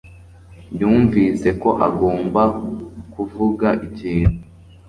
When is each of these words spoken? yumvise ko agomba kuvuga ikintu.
yumvise 0.79 1.47
ko 1.61 1.69
agomba 1.87 2.43
kuvuga 3.13 3.67
ikintu. 3.87 4.37